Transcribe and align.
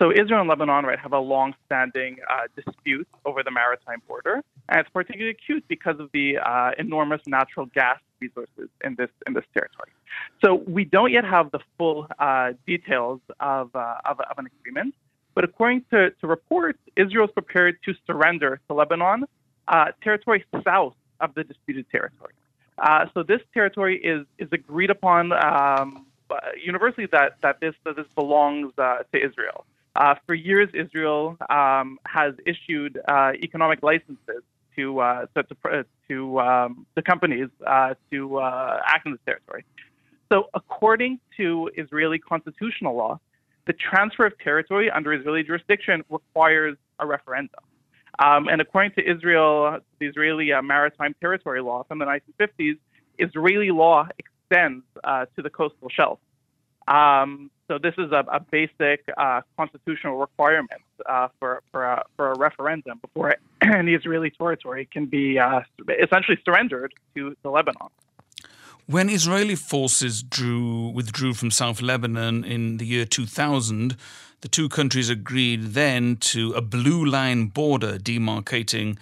so 0.00 0.10
Israel 0.10 0.40
and 0.40 0.48
Lebanon, 0.48 0.86
right, 0.86 0.98
have 0.98 1.12
a 1.12 1.18
long-standing 1.18 2.16
uh, 2.28 2.46
dispute 2.56 3.06
over 3.26 3.42
the 3.42 3.50
maritime 3.50 4.00
border, 4.08 4.42
and 4.70 4.80
it's 4.80 4.88
particularly 4.88 5.32
acute 5.32 5.64
because 5.68 6.00
of 6.00 6.08
the 6.12 6.38
uh, 6.38 6.70
enormous 6.78 7.20
natural 7.26 7.66
gas 7.66 7.98
resources 8.18 8.70
in 8.82 8.94
this 8.94 9.10
in 9.26 9.34
this 9.34 9.44
territory. 9.52 9.90
So 10.42 10.54
we 10.54 10.84
don't 10.84 11.12
yet 11.12 11.24
have 11.24 11.50
the 11.50 11.60
full 11.76 12.06
uh, 12.18 12.52
details 12.66 13.20
of, 13.40 13.76
uh, 13.76 13.96
of, 14.06 14.20
of 14.20 14.38
an 14.38 14.46
agreement, 14.46 14.94
but 15.34 15.44
according 15.44 15.84
to, 15.90 16.10
to 16.10 16.26
reports, 16.26 16.78
Israel 16.96 17.26
is 17.26 17.30
prepared 17.32 17.76
to 17.84 17.94
surrender 18.06 18.58
to 18.68 18.74
Lebanon 18.74 19.24
uh, 19.68 19.86
territory 20.02 20.44
south 20.64 20.94
of 21.20 21.34
the 21.34 21.44
disputed 21.44 21.86
territory. 21.90 22.32
Uh, 22.78 23.04
so 23.12 23.22
this 23.22 23.42
territory 23.52 23.98
is 24.02 24.24
is 24.38 24.48
agreed 24.52 24.88
upon 24.88 25.32
um, 25.32 26.06
universally 26.64 27.06
that 27.12 27.36
that 27.42 27.60
this 27.60 27.74
that 27.84 27.96
this 27.96 28.06
belongs 28.14 28.72
to 28.76 29.04
Israel. 29.28 29.66
Uh, 30.00 30.14
for 30.26 30.32
years, 30.34 30.70
Israel 30.72 31.36
um, 31.50 31.98
has 32.06 32.32
issued 32.46 32.98
uh, 33.06 33.32
economic 33.34 33.82
licenses 33.82 34.42
to 34.74 34.98
uh, 34.98 35.26
to 35.34 35.42
to, 35.42 35.84
to, 36.08 36.40
um, 36.40 36.86
the 36.94 37.02
companies 37.02 37.50
uh, 37.66 37.92
to 38.10 38.38
uh, 38.38 38.80
act 38.86 39.04
in 39.04 39.12
this 39.12 39.20
territory. 39.26 39.62
So, 40.32 40.48
according 40.54 41.20
to 41.36 41.70
Israeli 41.76 42.18
constitutional 42.18 42.96
law, 42.96 43.20
the 43.66 43.74
transfer 43.74 44.24
of 44.24 44.38
territory 44.38 44.90
under 44.90 45.12
Israeli 45.12 45.42
jurisdiction 45.42 46.02
requires 46.08 46.78
a 46.98 47.06
referendum. 47.06 47.60
Um, 48.18 48.48
and 48.48 48.62
according 48.62 48.92
to 48.92 49.02
Israel, 49.06 49.80
the 49.98 50.06
Israeli 50.06 50.50
uh, 50.50 50.62
maritime 50.62 51.14
territory 51.20 51.60
law 51.60 51.84
from 51.84 51.98
the 51.98 52.06
1950s, 52.06 52.78
Israeli 53.18 53.70
law 53.70 54.08
extends 54.18 54.82
to 55.04 55.42
the 55.42 55.50
coastal 55.50 55.90
shelf. 55.90 56.20
Um, 56.90 57.50
so 57.68 57.78
this 57.78 57.94
is 57.98 58.10
a, 58.10 58.24
a 58.32 58.40
basic 58.40 59.04
uh, 59.16 59.42
constitutional 59.56 60.18
requirement 60.18 60.82
uh, 61.08 61.28
for 61.38 61.62
for 61.70 61.84
a, 61.84 62.04
for 62.16 62.32
a 62.32 62.38
referendum 62.38 62.98
before 62.98 63.36
any 63.62 63.94
Israeli 63.94 64.30
territory 64.30 64.88
can 64.92 65.06
be 65.06 65.38
uh, 65.38 65.60
essentially 66.02 66.36
surrendered 66.44 66.92
to, 67.14 67.36
to 67.42 67.50
Lebanon. 67.50 67.88
When 68.86 69.08
Israeli 69.08 69.54
forces 69.54 70.24
drew 70.24 70.88
withdrew 70.88 71.34
from 71.34 71.52
South 71.52 71.80
Lebanon 71.80 72.42
in 72.42 72.78
the 72.78 72.86
year 72.86 73.04
2000, 73.04 73.96
the 74.40 74.48
two 74.48 74.68
countries 74.68 75.08
agreed 75.08 75.74
then 75.74 76.16
to 76.32 76.52
a 76.54 76.60
blue 76.60 77.04
line 77.04 77.46
border 77.46 77.98
demarcating 77.98 78.98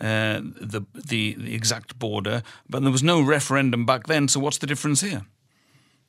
uh, 0.00 0.40
the, 0.72 0.86
the 0.94 1.34
the 1.34 1.54
exact 1.54 1.98
border, 1.98 2.42
but 2.70 2.80
there 2.80 2.90
was 2.90 3.02
no 3.02 3.20
referendum 3.20 3.84
back 3.84 4.06
then. 4.06 4.26
So 4.28 4.40
what's 4.40 4.58
the 4.58 4.66
difference 4.66 5.02
here? 5.02 5.26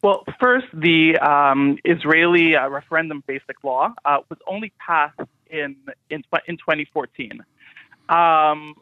Well, 0.03 0.23
first, 0.40 0.67
the 0.73 1.17
um, 1.17 1.78
Israeli 1.84 2.56
uh, 2.56 2.67
referendum 2.70 3.23
basic 3.26 3.64
law 3.64 3.94
uh, 4.06 4.20
was 4.30 4.38
only 4.48 4.72
passed 4.80 5.20
in 5.50 5.76
in, 6.09 6.23
in 6.48 6.58
2014. 6.58 7.44
Um, 8.09 8.76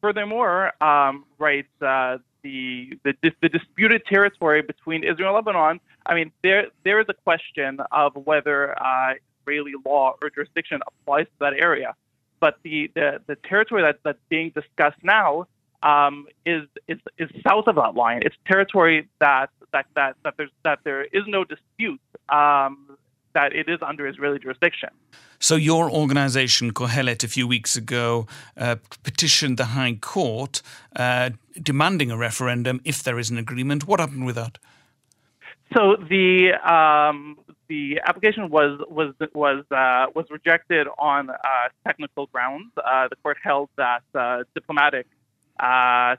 furthermore, 0.00 0.72
um, 0.82 1.24
right, 1.38 1.66
uh, 1.80 2.18
the, 2.42 2.98
the 3.04 3.14
the 3.40 3.48
disputed 3.48 4.04
territory 4.06 4.62
between 4.62 5.04
Israel 5.04 5.36
and 5.36 5.46
Lebanon. 5.46 5.80
I 6.04 6.14
mean, 6.14 6.32
there 6.42 6.66
there 6.84 7.00
is 7.00 7.06
a 7.08 7.14
question 7.14 7.78
of 7.92 8.14
whether 8.16 8.76
uh, 8.82 9.14
Israeli 9.42 9.74
law 9.86 10.16
or 10.20 10.30
jurisdiction 10.30 10.80
applies 10.86 11.26
to 11.26 11.38
that 11.40 11.54
area, 11.54 11.94
but 12.40 12.58
the 12.64 12.90
the, 12.94 13.20
the 13.26 13.36
territory 13.36 13.82
that, 13.82 14.00
that's 14.02 14.18
being 14.28 14.50
discussed 14.50 15.02
now 15.04 15.46
um, 15.82 16.26
is, 16.44 16.62
is 16.88 16.98
is 17.18 17.30
south 17.46 17.68
of 17.68 17.76
that 17.76 17.94
line. 17.94 18.22
It's 18.24 18.36
territory 18.46 19.08
that 19.20 19.50
that 19.72 19.86
that 19.94 20.16
that 20.24 20.34
there's 20.36 20.50
that 20.64 20.80
there 20.84 21.04
is 21.04 21.24
no 21.26 21.44
dispute 21.44 22.00
um, 22.28 22.98
that 23.34 23.52
it 23.52 23.68
is 23.68 23.80
under 23.82 24.06
Israeli 24.06 24.38
jurisdiction. 24.38 24.90
So 25.38 25.56
your 25.56 25.90
organization, 25.90 26.72
Kohelet, 26.72 27.24
a 27.24 27.28
few 27.28 27.48
weeks 27.48 27.76
ago 27.76 28.26
uh, 28.56 28.76
petitioned 29.02 29.56
the 29.58 29.64
High 29.64 29.94
Court 29.94 30.62
uh, 30.94 31.30
demanding 31.60 32.10
a 32.12 32.16
referendum 32.16 32.80
if 32.84 33.02
there 33.02 33.18
is 33.18 33.30
an 33.30 33.38
agreement. 33.38 33.86
What 33.88 33.98
happened 33.98 34.24
with 34.24 34.36
that? 34.36 34.58
So 35.74 35.96
the 35.96 36.52
um, 36.62 37.38
the 37.68 38.00
application 38.06 38.50
was 38.50 38.80
was 38.88 39.14
was 39.34 39.64
uh, 39.70 40.06
was 40.14 40.26
rejected 40.30 40.86
on 40.98 41.30
uh, 41.30 41.36
technical 41.86 42.26
grounds. 42.26 42.70
Uh, 42.76 43.08
the 43.08 43.16
court 43.16 43.38
held 43.42 43.70
that 43.76 44.04
uh, 44.14 44.44
diplomatic 44.54 45.06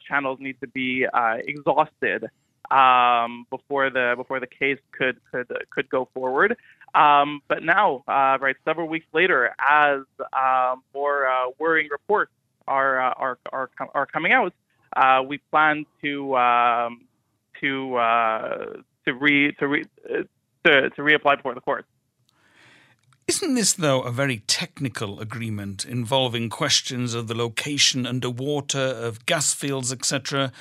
channels 0.08 0.40
need 0.40 0.58
to 0.62 0.68
be 0.68 1.06
exhausted 1.46 2.30
um, 2.72 3.46
before 3.50 3.90
the 3.90 4.13
before 4.16 4.40
the 4.40 4.47
case 4.47 4.79
could 4.91 5.19
could 5.31 5.51
could 5.69 5.90
go 5.90 6.07
forward. 6.13 6.57
Um, 6.96 7.41
but 7.47 7.63
now, 7.63 8.03
uh, 8.07 8.38
right, 8.40 8.56
several 8.66 8.88
weeks 8.88 9.07
later, 9.13 9.56
as 9.59 10.01
uh, 10.31 10.75
more 10.94 11.28
uh, 11.28 11.50
worrying 11.57 11.90
reports 11.91 12.31
are 12.68 13.02
uh, 13.02 13.13
are 13.18 13.40
are 13.52 13.69
are 13.94 14.06
coming 14.06 14.31
out, 14.31 14.53
uh, 14.96 15.23
we 15.28 15.40
plan 15.50 15.85
to 16.02 16.35
um, 16.38 17.02
to 17.62 17.96
uh, 17.96 18.66
to 19.06 19.13
re 19.13 19.52
to 19.53 19.68
re 19.68 19.84
to, 20.07 20.90
to 20.90 21.02
reapply 21.02 21.38
before 21.38 21.56
the 21.56 21.62
court. 21.62 21.85
Isn't 23.25 23.56
this, 23.56 23.72
though, 23.73 24.02
a 24.02 24.12
very 24.12 24.40
technical 24.47 25.22
agreement 25.22 25.85
involving 25.85 26.50
questions 26.50 27.13
of 27.13 27.29
the 27.29 27.34
location 27.34 28.06
underwater, 28.06 28.79
of 28.79 29.25
gas 29.25 29.53
fields, 29.53 29.94
etc.? 29.94 30.52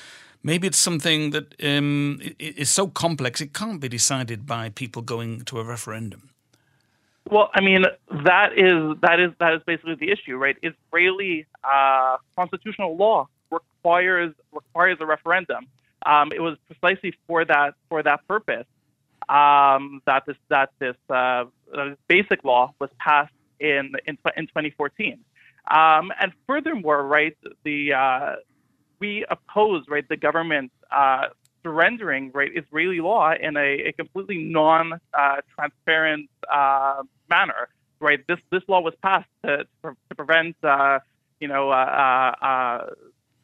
Maybe 0.43 0.67
it's 0.67 0.77
something 0.77 1.31
that 1.31 1.55
um, 1.63 2.19
is 2.39 2.69
so 2.69 2.87
complex 2.87 3.41
it 3.41 3.53
can't 3.53 3.79
be 3.79 3.89
decided 3.89 4.45
by 4.45 4.69
people 4.69 5.01
going 5.01 5.41
to 5.41 5.59
a 5.59 5.63
referendum. 5.63 6.29
Well, 7.29 7.49
I 7.55 7.61
mean 7.61 7.85
that 8.25 8.49
is 8.57 8.97
that 9.01 9.19
is 9.19 9.31
that 9.39 9.53
is 9.53 9.61
basically 9.65 9.95
the 9.95 10.11
issue, 10.11 10.35
right? 10.35 10.57
Israeli 10.61 11.45
uh, 11.63 12.17
constitutional 12.35 12.97
law 12.97 13.27
requires 13.49 14.33
requires 14.51 14.97
a 14.99 15.05
referendum. 15.05 15.67
Um, 16.05 16.31
it 16.33 16.41
was 16.41 16.57
precisely 16.67 17.13
for 17.27 17.45
that 17.45 17.75
for 17.87 18.03
that 18.03 18.27
purpose 18.27 18.65
um, 19.29 20.01
that 20.05 20.25
this 20.25 20.37
that 20.49 20.71
this, 20.79 20.95
uh, 21.09 21.45
basic 22.07 22.43
law 22.43 22.73
was 22.79 22.89
passed 22.99 23.33
in 23.59 23.93
in, 24.05 24.17
in 24.35 24.47
2014. 24.47 25.19
Um, 25.71 26.11
and 26.19 26.33
furthermore, 26.45 27.05
right, 27.07 27.37
the 27.63 27.93
uh, 27.93 28.35
we 29.03 29.25
oppose 29.35 29.81
right 29.93 30.07
the 30.07 30.19
government 30.27 30.71
uh, 31.01 31.25
surrendering 31.63 32.23
right 32.39 32.51
Israeli 32.61 33.01
law 33.09 33.33
in 33.47 33.53
a, 33.57 33.69
a 33.89 33.91
completely 34.01 34.39
non-transparent 34.61 36.29
uh, 36.49 36.55
uh, 36.59 37.03
manner. 37.35 37.63
Right, 38.07 38.21
this 38.29 38.41
this 38.53 38.63
law 38.71 38.81
was 38.89 38.95
passed 39.07 39.33
to, 39.45 39.51
to 39.83 40.15
prevent 40.19 40.55
uh, 40.63 40.99
you 41.43 41.49
know 41.51 41.63
uh, 41.69 42.87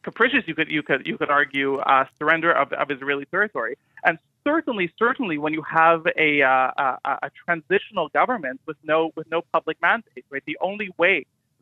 capricious 0.08 0.44
you 0.50 0.56
could 0.58 0.70
you 0.78 0.84
could 0.88 1.02
you 1.10 1.16
could 1.20 1.32
argue 1.40 1.70
surrender 2.18 2.52
of, 2.62 2.68
of 2.82 2.86
Israeli 2.96 3.26
territory. 3.36 3.74
And 4.08 4.16
certainly, 4.50 4.86
certainly, 5.04 5.38
when 5.44 5.54
you 5.58 5.64
have 5.82 6.02
a, 6.28 6.32
a, 6.42 6.98
a 7.28 7.30
transitional 7.46 8.08
government 8.20 8.58
with 8.68 8.80
no 8.92 9.00
with 9.18 9.28
no 9.36 9.40
public 9.56 9.78
mandate, 9.88 10.26
right, 10.34 10.46
the 10.54 10.58
only 10.70 10.90
way 11.02 11.16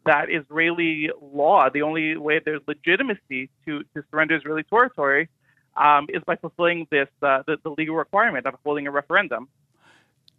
that 0.08 0.30
Israeli 0.30 1.10
law, 1.22 1.70
the 1.70 1.82
only 1.82 2.18
way 2.18 2.40
there's 2.44 2.62
legitimacy 2.68 3.50
to, 3.66 3.84
to 3.94 4.04
surrender 4.10 4.36
Israeli 4.36 4.64
territory, 4.64 5.30
um, 5.76 6.08
is 6.10 6.24
by 6.26 6.36
fulfilling 6.36 6.88
this 6.90 7.08
uh, 7.22 7.44
the, 7.48 7.58
the 7.64 7.70
legal 7.70 7.96
requirement 7.96 8.46
of 8.46 8.56
holding 8.66 8.88
a 8.88 8.92
referendum. 8.92 9.48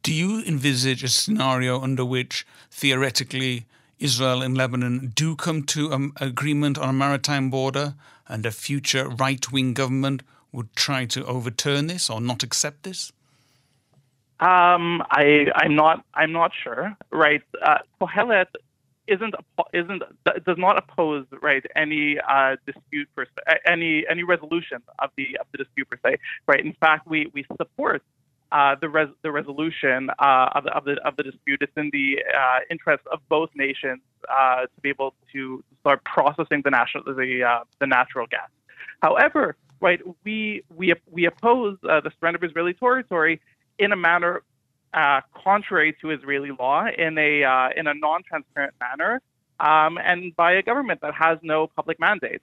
Do 0.03 0.13
you 0.13 0.43
envisage 0.45 1.03
a 1.05 1.09
scenario 1.09 1.81
under 1.81 2.05
which 2.05 2.47
theoretically 2.71 3.67
Israel 3.99 4.43
and 4.43 4.57
Lebanon 4.57 5.13
do 5.15 5.37
come 5.37 5.65
to 5.65 5.93
an 5.93 6.13
agreement 6.21 6.79
on 6.79 6.89
a 6.89 6.93
maritime 6.93 7.51
border 7.51 7.95
and 8.29 8.47
a 8.47 8.51
future 8.51 9.09
right 9.09 9.51
wing 9.53 9.75
government 9.75 10.23
would 10.53 10.75
try 10.75 11.05
to 11.07 11.25
overturn 11.27 11.89
this 11.89 12.09
or 12.09 12.21
not 12.21 12.43
accept 12.43 12.85
this? 12.85 13.13
Um, 14.41 15.03
I, 15.11 15.47
I'm 15.57 15.75
not. 15.75 16.05
I'm 16.15 16.33
not 16.33 16.53
sure. 16.63 16.97
Right. 17.11 17.43
Uh, 17.61 17.79
Kohelet 18.01 18.47
isn't 19.09 19.35
isn't 19.73 20.03
does 20.45 20.59
not 20.59 20.79
oppose 20.79 21.27
right 21.43 21.65
any 21.75 22.19
uh, 22.21 22.57
dispute 22.67 23.09
per 23.17 23.25
se, 23.25 23.59
any 23.67 24.05
any 24.09 24.23
resolution 24.23 24.79
of 24.99 25.11
the 25.17 25.37
of 25.41 25.47
the 25.53 25.59
dispute 25.59 25.89
per 25.91 25.99
se 26.05 26.17
right? 26.47 26.65
In 26.65 26.75
fact 26.75 27.07
we 27.07 27.31
we 27.35 27.45
support 27.57 28.03
uh, 28.53 28.75
the 28.81 28.89
res- 28.89 29.17
the 29.23 29.31
resolution 29.31 30.11
uh, 30.19 30.49
of 30.55 30.65
the 30.65 30.71
of 30.71 30.85
the 30.85 30.97
of 31.05 31.17
the 31.17 31.23
dispute. 31.23 31.61
It's 31.61 31.73
in 31.77 31.91
the 31.93 32.23
uh, 32.37 32.59
interest 32.71 33.05
of 33.13 33.21
both 33.29 33.51
nations 33.55 34.01
uh, 34.31 34.63
to 34.63 34.81
be 34.83 34.89
able 34.89 35.15
to 35.33 35.63
start 35.81 36.03
processing 36.05 36.63
the 36.65 36.71
national 36.71 37.05
the 37.05 37.45
uh, 37.45 37.65
the 37.81 37.87
natural 37.87 38.27
gas. 38.27 38.49
However 39.03 39.57
right 39.81 40.01
we 40.25 40.63
we 40.75 40.95
we 41.11 41.27
oppose 41.27 41.77
the 41.83 42.11
surrender 42.19 42.39
of 42.39 42.45
Israeli 42.45 42.75
territory 42.75 43.41
in 43.79 43.93
a 43.93 43.97
manner 43.97 44.43
uh, 44.95 45.21
contrary 45.45 45.97
to 46.01 46.11
Israeli 46.11 46.51
law 46.59 46.87
in 46.87 47.19
a 47.19 47.45
uh, 47.45 47.69
in 47.77 47.87
a 47.87 47.95
non-transparent 47.95 48.75
manner, 48.81 49.21
um, 49.61 49.99
and 49.99 50.35
by 50.37 50.53
a 50.53 50.63
government 50.63 51.01
that 51.03 51.15
has 51.15 51.39
no 51.43 51.67
public 51.67 52.01
mandate. 52.01 52.43